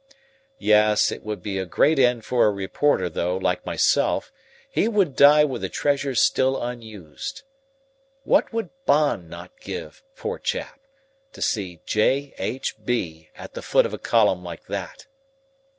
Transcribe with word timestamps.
Yes, 0.57 1.11
it 1.11 1.21
would 1.21 1.43
be 1.43 1.59
a 1.59 1.65
great 1.67 1.99
end 1.99 2.25
for 2.25 2.47
a 2.47 2.51
reporter, 2.51 3.07
though, 3.07 3.37
like 3.37 3.67
myself, 3.67 4.31
he 4.67 4.87
would 4.87 5.15
die 5.15 5.43
with 5.45 5.61
the 5.61 5.69
treasures 5.69 6.19
still 6.19 6.59
unused. 6.59 7.43
What 8.23 8.51
would 8.51 8.71
Bond 8.87 9.29
not 9.29 9.59
give, 9.59 10.01
poor 10.15 10.39
chap, 10.39 10.79
to 11.33 11.41
see 11.43 11.81
"J. 11.85 12.33
H. 12.39 12.83
B." 12.83 13.29
at 13.35 13.53
the 13.53 13.61
foot 13.61 13.85
of 13.85 13.93
a 13.93 13.99
column 13.99 14.43
like 14.43 14.65
that? 14.65 15.05